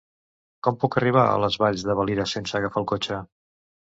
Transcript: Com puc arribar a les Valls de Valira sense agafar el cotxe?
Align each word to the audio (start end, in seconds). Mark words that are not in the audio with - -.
Com 0.67 0.77
puc 0.83 0.95
arribar 1.01 1.25
a 1.33 1.35
les 1.43 1.57
Valls 1.65 1.85
de 1.89 1.95
Valira 2.01 2.27
sense 2.33 2.57
agafar 2.61 2.83
el 2.83 2.87
cotxe? 2.93 3.21